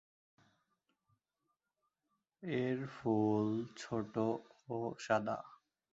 [2.43, 3.47] এর ফুল
[3.77, 4.13] ছোট
[4.69, 5.37] ও সাদা।